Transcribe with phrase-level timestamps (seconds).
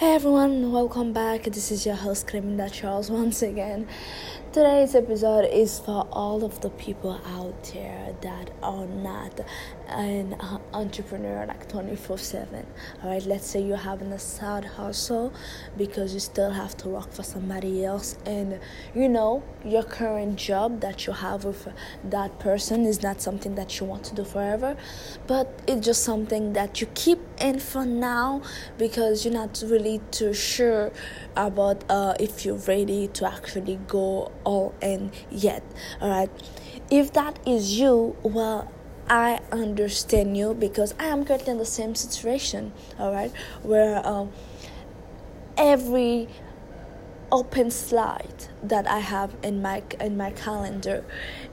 [0.00, 1.42] Hey everyone, welcome back.
[1.42, 3.86] This is your host, Creminda Charles, once again.
[4.52, 9.38] Today's episode is for all of the people out there that are not
[9.86, 10.36] an
[10.72, 12.66] entrepreneur like 24 7.
[13.00, 15.32] All right, let's say you're having a side hustle
[15.76, 18.58] because you still have to work for somebody else, and
[18.92, 21.68] you know your current job that you have with
[22.02, 24.76] that person is not something that you want to do forever,
[25.28, 28.42] but it's just something that you keep in for now
[28.78, 30.90] because you're not really too sure
[31.36, 35.62] about uh, if you're ready to actually go all in yet.
[36.00, 36.30] All right.
[36.90, 38.70] If that is you, well,
[39.08, 42.72] I understand you because I am currently in the same situation.
[42.98, 43.32] All right,
[43.62, 44.30] where um,
[45.56, 46.28] every
[47.32, 51.04] open slide that I have in my in my calendar,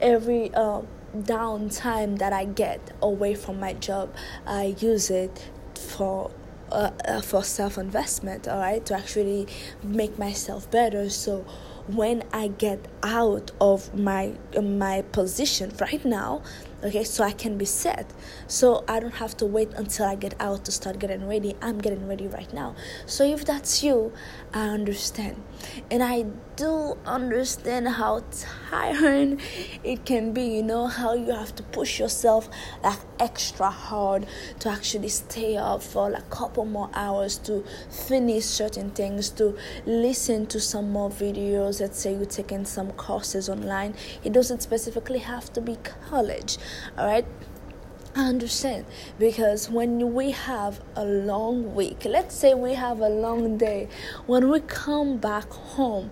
[0.00, 0.82] every uh,
[1.16, 4.14] downtime that I get away from my job,
[4.46, 6.30] I use it for
[6.70, 9.46] uh, uh, for self investment, all right, to actually
[9.82, 11.10] make myself better.
[11.10, 11.44] So
[11.88, 16.42] when I get out of my my position right now,
[16.82, 18.12] okay, so I can be set.
[18.46, 21.54] So I don't have to wait until I get out to start getting ready.
[21.62, 22.74] I'm getting ready right now.
[23.06, 24.12] So if that's you,
[24.52, 25.42] I understand.
[25.90, 28.22] And I do understand how
[28.70, 29.40] tiring
[29.82, 32.48] it can be, you know, how you have to push yourself
[32.82, 34.26] like extra hard
[34.58, 37.64] to actually stay up for like a couple more hours to
[38.08, 41.80] finish certain things, to listen to some more videos.
[41.80, 43.94] Let's say you're taking some courses online.
[44.24, 45.76] It doesn't specifically have to be
[46.08, 46.58] college,
[46.96, 47.26] all right?
[48.14, 48.84] I understand
[49.18, 53.88] because when we have a long week, let's say we have a long day,
[54.26, 56.10] when we come back home,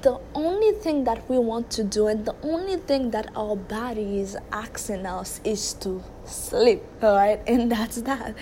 [0.00, 4.20] the only thing that we want to do and the only thing that our body
[4.20, 7.40] is asking us is to sleep, all right?
[7.46, 8.34] And that's that.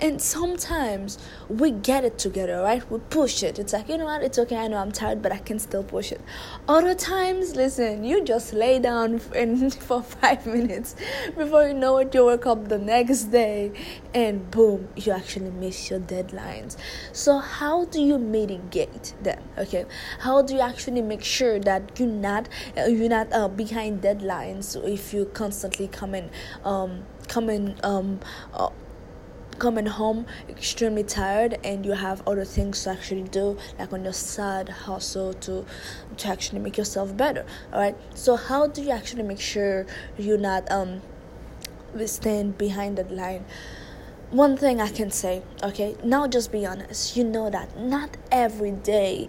[0.00, 2.88] And sometimes we get it together, right?
[2.90, 3.58] We push it.
[3.58, 4.22] It's like, you know what?
[4.22, 4.56] It's okay.
[4.56, 6.20] I know I'm tired, but I can still push it.
[6.68, 10.94] Other times, listen, you just lay down in, for five minutes
[11.36, 13.72] before you know it, you wake up the next day
[14.14, 16.76] and boom, you actually miss your deadlines.
[17.12, 19.42] So, how do you mitigate them?
[19.58, 19.84] Okay,
[20.20, 24.76] how do you actually make sure that you're not uh, you're not uh, behind deadlines
[24.86, 26.30] if you constantly come in
[26.64, 28.18] um, coming um
[28.54, 28.68] uh,
[29.58, 34.12] coming home extremely tired and you have other things to actually do like on your
[34.12, 35.64] side hustle to
[36.16, 39.86] to actually make yourself better all right so how do you actually make sure
[40.18, 41.00] you're not um
[42.06, 43.44] stand behind that line
[44.30, 47.16] one thing I can say, okay, now just be honest.
[47.16, 49.28] You know that not every day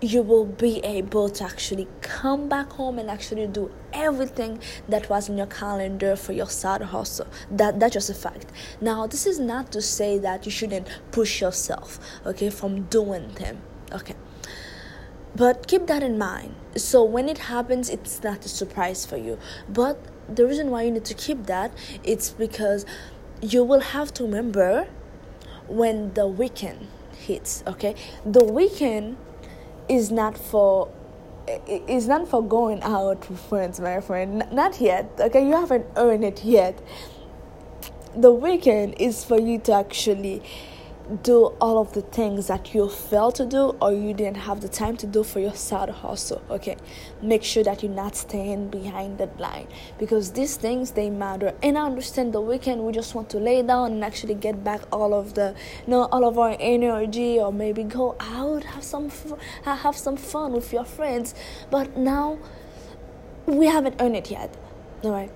[0.00, 5.28] you will be able to actually come back home and actually do everything that was
[5.28, 7.26] in your calendar for your side hustle.
[7.50, 8.46] That that's just a fact.
[8.80, 13.58] Now, this is not to say that you shouldn't push yourself, okay, from doing them.
[13.92, 14.14] Okay.
[15.36, 16.54] But keep that in mind.
[16.76, 19.38] So when it happens, it's not a surprise for you.
[19.68, 19.98] But
[20.34, 21.72] the reason why you need to keep that
[22.04, 22.86] it's because
[23.42, 24.86] you will have to remember
[25.66, 26.86] when the weekend
[27.16, 27.94] hits okay
[28.24, 29.16] the weekend
[29.90, 30.88] is not for
[31.66, 34.46] is not for going out with friends my friend.
[34.52, 35.44] Not yet okay?
[35.44, 36.80] You haven't earned it yet.
[38.14, 40.42] The weekend is for you to actually
[41.22, 44.68] do all of the things that you failed to do or you didn't have the
[44.68, 46.76] time to do for your side hustle okay?
[47.22, 49.66] Make sure that you're not staying behind the line
[49.98, 51.54] because these things they matter.
[51.62, 54.82] And i understand the weekend we just want to lay down and actually get back
[54.92, 55.54] all of the
[55.86, 59.10] you know all of our energy or maybe go out have some
[59.64, 61.34] have some fun with your friends.
[61.70, 62.38] But now
[63.46, 64.56] we haven't earned it yet
[65.02, 65.32] all right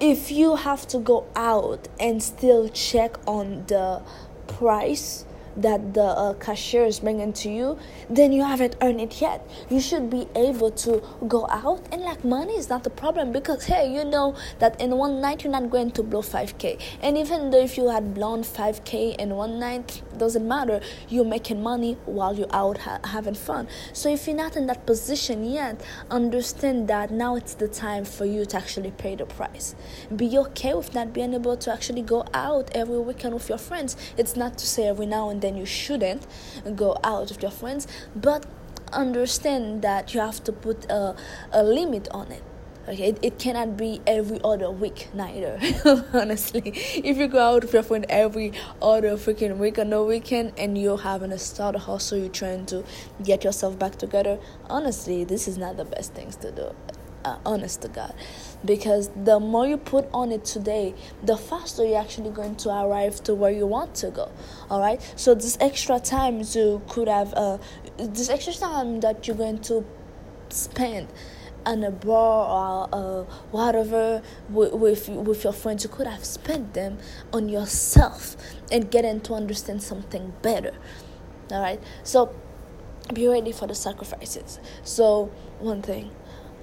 [0.00, 4.02] if you have to go out and still check on the
[4.46, 5.24] price
[5.56, 7.78] that the uh, cashier is bringing to you,
[8.10, 9.48] then you haven't earned it yet.
[9.70, 13.64] You should be able to go out and like money is not the problem because
[13.64, 16.80] hey, you know that in one night you're not going to blow 5k.
[17.02, 20.80] And even though if you had blown 5k in one night, doesn't matter.
[21.08, 23.68] You're making money while you're out ha- having fun.
[23.92, 25.80] So if you're not in that position yet,
[26.10, 29.74] understand that now it's the time for you to actually pay the price.
[30.14, 33.96] Be okay with not being able to actually go out every weekend with your friends.
[34.16, 36.26] It's not to say every now and then then you shouldn't
[36.74, 38.44] go out with your friends but
[38.92, 41.16] understand that you have to put a,
[41.52, 42.42] a limit on it.
[42.88, 45.58] Okay it, it cannot be every other week neither
[46.12, 46.62] honestly.
[46.64, 50.78] If you go out with your friend every other freaking week on the weekend and
[50.78, 52.84] you're having a start hustle you're trying to
[53.24, 54.38] get yourself back together
[54.70, 56.70] honestly this is not the best things to do
[57.26, 58.14] uh, honest to God.
[58.64, 63.22] Because the more you put on it today, the faster you're actually going to arrive
[63.24, 64.30] to where you want to go.
[64.70, 65.00] All right.
[65.16, 67.58] So this extra time you could have, uh,
[67.98, 69.84] this extra time that you're going to
[70.48, 71.08] spend
[71.66, 76.74] on a bar or uh, whatever with, with with your friends, you could have spent
[76.74, 76.96] them
[77.32, 78.36] on yourself
[78.70, 80.72] and getting to understand something better.
[81.50, 81.80] All right.
[82.04, 82.32] So
[83.12, 84.60] be ready for the sacrifices.
[84.84, 86.10] So one thing,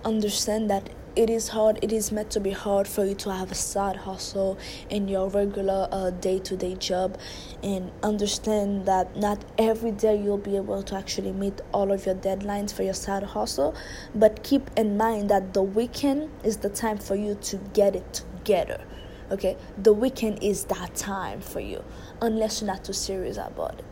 [0.05, 3.51] understand that it is hard it is meant to be hard for you to have
[3.51, 4.57] a side hustle
[4.89, 7.17] in your regular uh, day-to-day job
[7.61, 12.15] and understand that not every day you'll be able to actually meet all of your
[12.15, 13.75] deadlines for your side hustle
[14.15, 18.13] but keep in mind that the weekend is the time for you to get it
[18.13, 18.83] together
[19.31, 19.55] okay?
[19.77, 21.83] The weekend is that time for you
[22.21, 23.85] unless you're not too serious about it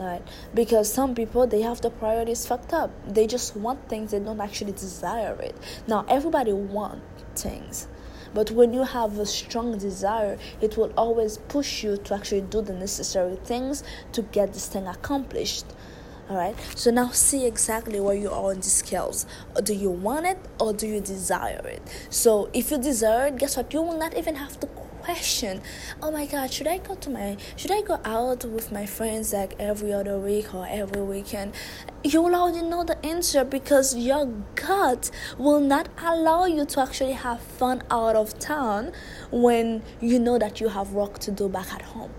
[0.00, 0.22] right
[0.54, 2.90] because some people they have the priorities fucked up.
[3.06, 5.54] They just want things they don't actually desire it.
[5.86, 7.02] Now everybody want
[7.36, 7.86] things.
[8.32, 12.62] But when you have a strong desire it will always push you to actually do
[12.62, 13.82] the necessary things
[14.12, 15.66] to get this thing accomplished.
[16.30, 19.26] All right so now see exactly where you are on the scales.
[19.62, 21.82] Do you want it or do you desire it?
[22.08, 23.74] So if you desire it guess what?
[23.74, 24.66] You will not even have to
[25.00, 25.62] question.
[26.02, 29.32] Oh my god should i go to my should i go out with my friends
[29.32, 31.54] like every other week or every weekend?
[32.04, 37.40] You already know the answer because your gut will not allow you to actually have
[37.40, 38.92] fun out of town
[39.30, 42.12] when you know that you have work to do back at home.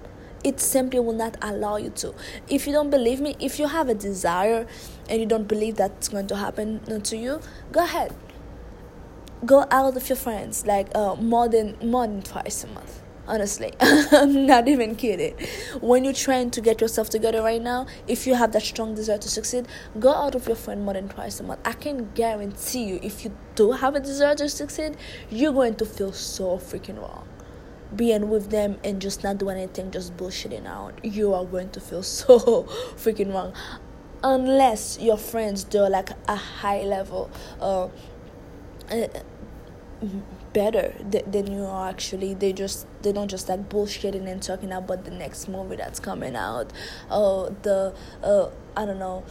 [0.43, 2.15] It simply will not allow you to.
[2.49, 4.65] If you don't believe me, if you have a desire
[5.07, 7.41] and you don't believe that's going to happen to you,
[7.71, 8.11] go ahead
[9.45, 13.73] go out with your friends like uh, more than more than twice a month honestly.
[13.81, 15.35] I'm not even kidding.
[15.79, 19.17] When you're trying to get yourself together right now if you have that strong desire
[19.19, 19.67] to succeed
[19.99, 21.61] go out with your friend more than twice a month.
[21.65, 24.97] I can guarantee you if you do have a desire to succeed
[25.29, 27.27] you're going to feel so freaking wrong.
[27.95, 31.79] Being with them and just not doing anything just bullshitting out you are going to
[31.79, 32.63] feel so
[32.97, 33.53] freaking wrong.
[34.23, 37.87] Unless your friends do like a high level uh,
[40.53, 42.33] better than you are actually.
[42.33, 46.35] They just they don't just like bullshitting and talking about the next movie that's coming
[46.35, 46.71] out.
[47.09, 47.93] Oh the
[48.23, 49.21] uh i don't know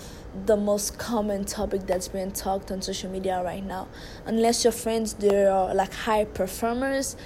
[0.44, 3.88] the most common topic that's being talked on social media right now.
[4.26, 7.16] Unless your friends they are like high performers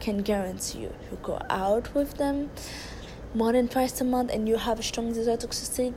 [0.00, 2.50] can guarantee you you go out with them.
[3.34, 5.94] More than twice a month and you have a strong desire to succeed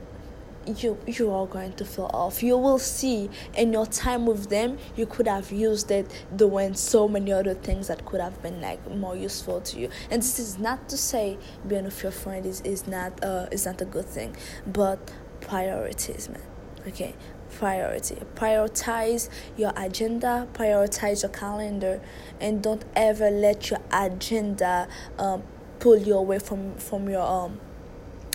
[0.76, 2.42] you you are going to feel off.
[2.42, 7.08] You will see in your time with them you could have used it doing so
[7.08, 9.88] many other things that could have been like more useful to you.
[10.10, 13.66] And this is not to say being with your friend is, is not uh is
[13.66, 14.36] not a good thing
[14.66, 16.42] but priorities man.
[16.86, 17.14] Okay?
[17.56, 18.16] Priority.
[18.34, 22.00] Prioritize your agenda prioritize your calendar
[22.40, 24.86] and don't ever let your agenda
[25.18, 25.42] um,
[25.78, 27.60] pull you away from from your um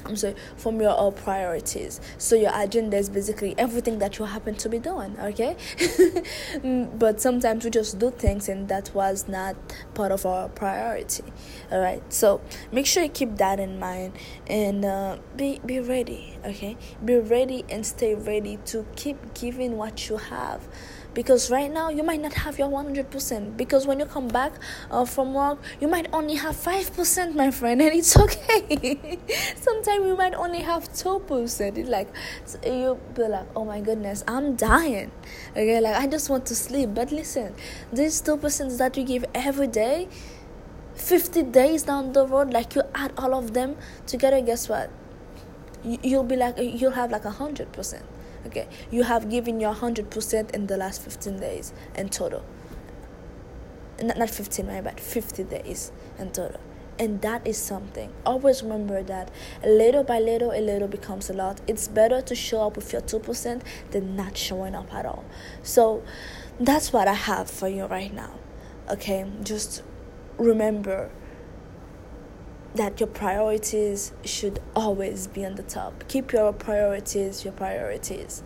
[0.06, 2.02] I'm sorry, from your uh, priorities.
[2.18, 5.56] So your agenda is basically everything that you happen to be doing, okay?
[6.54, 9.56] Mm, but sometimes we just do things and that was not
[9.94, 11.24] part of our priority.
[11.72, 12.02] All right.
[12.14, 12.42] So
[12.72, 14.14] make sure you keep that in mind
[14.48, 16.78] and uh, be be ready, okay?
[17.04, 20.62] Be ready and stay ready to keep giving what you have
[21.14, 24.54] because right now you might not have your 100% because when you come back
[24.92, 29.20] uh, from work you might only have 5% my friend and it's okay.
[29.56, 32.08] Sometimes you might only have 2% it's like
[32.66, 35.12] you'll be like oh my goodness i'm dying.
[35.52, 36.90] Okay like i just want to sleep.
[36.94, 37.54] But listen
[37.92, 40.08] these 2% that you give every day
[40.96, 44.90] 50 days down the road like you add all of them together guess what?
[45.84, 48.06] You'll be like you'll have like a hundred percent
[48.46, 52.44] okay you have given your 100% in the last 15 days in total.
[54.02, 56.60] Not, not 15 my bad 50 days in total.
[57.00, 58.14] And that is something.
[58.24, 59.32] Always remember that
[59.66, 61.60] little by little a little becomes a lot.
[61.66, 65.26] It's better to show up with your 2% than not showing up at all.
[65.64, 66.04] So
[66.60, 68.32] that's what i have for you right now.
[68.90, 69.84] Okay just
[70.38, 71.10] remember
[72.76, 76.04] that your priorities should always be on the top.
[76.08, 78.42] Keep your priorities your priorities.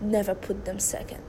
[0.00, 1.22] Never put them second.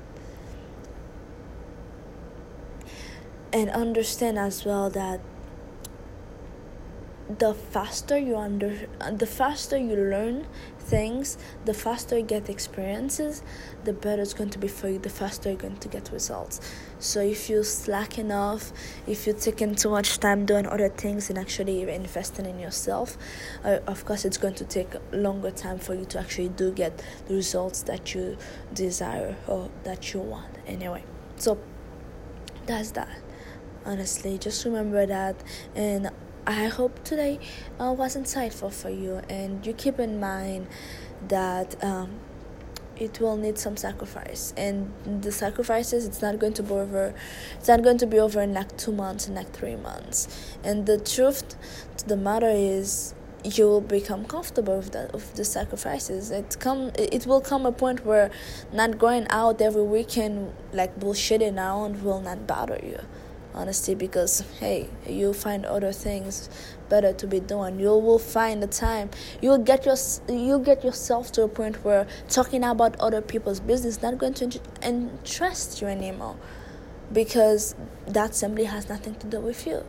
[3.53, 5.20] And understand as well that
[7.39, 10.48] the faster you under the faster you learn
[10.91, 13.41] things the faster you get experiences
[13.86, 16.60] the better it's going to be for you the faster you're going to get results.
[17.00, 18.74] So if you slacking off
[19.07, 23.17] if you're taking too much time doing other things and actually investing in yourself
[23.63, 27.01] uh, of course it's going to take longer time for you to actually do get
[27.27, 28.38] the results that you
[28.74, 31.03] desire or that you want anyway.
[31.38, 31.57] So
[32.65, 33.17] that's that.
[33.86, 35.38] Honestly just remember that
[35.74, 36.12] and
[36.48, 37.39] i hope today
[37.79, 40.67] uh, was insightful for you and you keep in mind
[41.27, 42.19] that um,
[43.01, 44.53] it will need some sacrifice.
[44.55, 47.13] And the sacrifices it's not going to be over
[47.57, 50.27] it's not going to be over in like two months in like three months.
[50.63, 51.55] And the truth
[51.98, 56.29] to the matter is you will become comfortable with that of the sacrifices.
[56.29, 58.29] It come it will come a point where
[58.71, 63.00] not going out every weekend like bullshitting around will not bother you
[63.53, 66.50] honestly because hey you'll find other things
[66.91, 67.79] better to be doing.
[67.79, 69.10] You will find the time.
[69.41, 69.96] You'll get your
[70.27, 74.60] you'll get yourself to a point where talking about other people's business not going to
[74.84, 76.36] interest you anymore
[77.12, 77.75] because
[78.08, 79.84] that simply has nothing to do with you.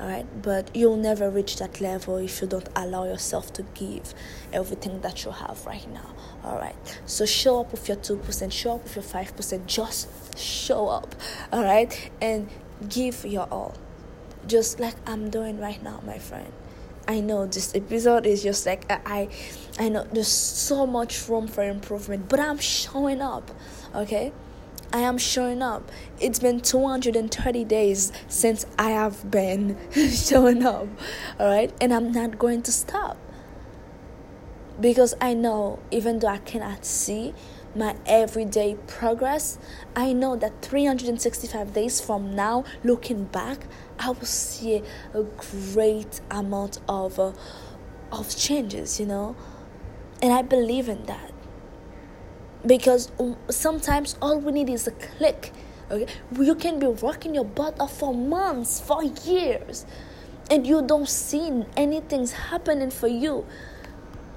[0.00, 4.14] All right but you'll never reach that level if you don't allow yourself to give
[4.52, 6.10] everything that you have right now.
[6.42, 10.08] All right so show up with your 2% show up with your 5% just
[10.38, 11.14] show up.
[11.52, 12.48] All right and
[12.88, 13.74] give your all
[14.46, 16.52] just like i'm doing right now my friend
[17.08, 19.28] i know this episode is just like uh, i
[19.78, 23.50] i know there's so much room for improvement but i'm showing up
[23.94, 24.32] okay
[24.94, 25.90] I am showing up.
[26.20, 30.86] It's been 230 days since I have been showing up.
[31.40, 31.72] All right?
[31.80, 33.16] And I'm not going to stop.
[34.78, 37.32] Because I know, even though I cannot see,
[37.74, 39.58] my everyday progress,
[39.96, 43.58] I know that 365 days from now, looking back,
[43.98, 44.82] I will see
[45.14, 47.32] a great amount of uh,
[48.10, 49.34] of changes, you know,
[50.20, 51.32] and I believe in that.
[52.64, 53.10] Because
[53.48, 55.52] sometimes all we need is a click.
[55.90, 56.06] Okay,
[56.38, 59.86] you can be working your butt off for months, for years,
[60.50, 63.46] and you don't see anything's happening for you,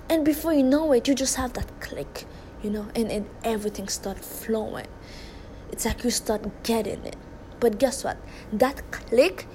[0.10, 2.25] and before you know it, you just have that click
[2.65, 4.88] you know, and, and everything start flowing.
[5.72, 7.15] It's like you start getting it.
[7.60, 8.17] But guess what?
[8.51, 9.45] That click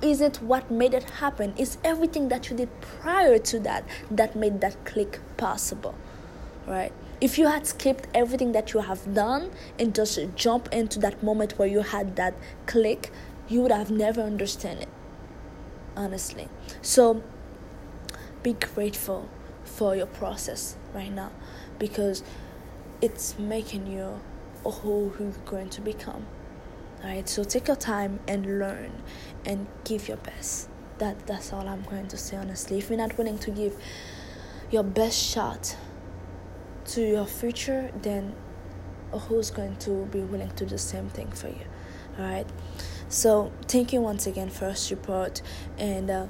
[0.00, 1.54] isn't what made it happen.
[1.58, 5.96] It's everything that you did prior to that that made that click possible.
[6.68, 6.92] Right?
[7.20, 11.58] If you had skipped everything that you have done and just jump into that moment
[11.58, 12.34] where you had that
[12.66, 13.10] click,
[13.48, 14.88] you would have never understood it.
[15.96, 16.48] Honestly.
[16.80, 17.24] So
[18.44, 19.28] be grateful
[19.64, 21.32] for your process right now
[21.78, 22.22] because
[23.00, 24.20] it's making you
[24.64, 26.26] a whole who you're going to become.
[27.02, 29.02] Alright, so take your time and learn
[29.44, 30.68] and give your best.
[30.98, 32.78] That that's all I'm going to say honestly.
[32.78, 33.76] If you're not willing to give
[34.70, 35.76] your best shot
[36.86, 38.34] to your future, then
[39.12, 41.66] who's going to be willing to do the same thing for you?
[42.18, 42.48] Alright.
[43.08, 45.42] So thank you once again for your support
[45.78, 46.26] and uh,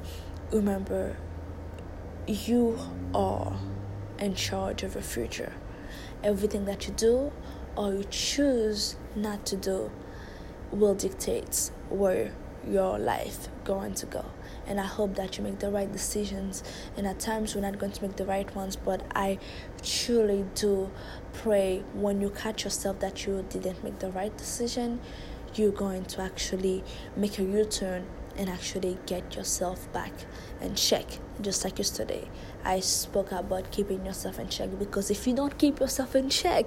[0.51, 1.17] remember
[2.27, 2.79] you
[3.15, 3.57] are
[4.19, 5.53] in charge of your future.
[6.23, 7.33] Everything that you do
[7.77, 9.91] or you choose not to do
[10.71, 12.33] will dictate where
[12.69, 14.25] your life going to go.
[14.67, 16.63] And i hope that you make the right decisions.
[16.97, 19.39] And at times we're not going to make the right ones but i
[19.83, 20.91] truly do
[21.33, 25.01] pray when you catch yourself that you didn't make the right decision
[25.55, 26.83] you're going to actually
[27.17, 28.07] make a u-turn
[28.37, 30.13] and actually get yourself back
[30.61, 32.29] and check just like yesterday
[32.65, 36.67] i spoke about keeping yourself in check because if you don't keep yourself in check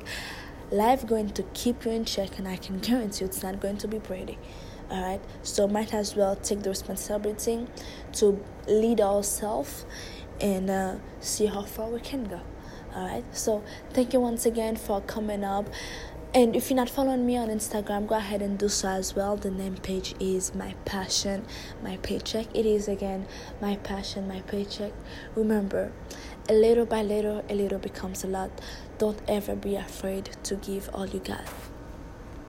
[0.72, 3.78] life going to keep you in check and i can guarantee you it's not going
[3.78, 4.38] to be pretty
[4.90, 7.66] all right so might as well take the responsibility
[8.14, 9.86] to lead ourselves
[10.40, 12.40] and uh, see how far we can go
[12.96, 15.68] all right so thank you once again for coming up
[16.38, 19.36] and if you're not following me on Instagram, go ahead and do so as well.
[19.38, 21.44] The name page is My Passion,
[21.82, 22.46] My Paycheck.
[22.56, 23.26] It is again
[23.60, 24.92] My Passion, My Paycheck.
[25.34, 25.92] Remember,
[26.48, 28.52] a little by little, a little becomes a lot.
[29.00, 31.44] Don't ever be afraid to give all you got.